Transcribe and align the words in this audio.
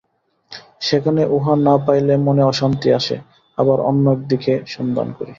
সেখানে 0.79 1.21
উহা 1.27 1.53
না 1.57 1.75
পাইলে 1.85 2.13
মনে 2.17 2.43
অশান্তি 2.43 2.87
আসে, 2.93 3.15
আবার 3.57 3.77
অন্য 3.81 4.05
একদিকে 4.11 4.53
সন্ধান 4.67 5.07
করি। 5.17 5.29